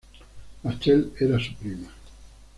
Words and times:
Rachel, 0.63 1.11
era 1.19 1.37
su 1.39 1.53
prima. 1.53 1.91